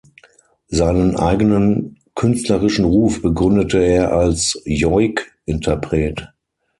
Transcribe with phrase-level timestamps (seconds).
[0.69, 6.33] Seinen eigenen künstlerischen Ruf begründete er als Joik-Interpret.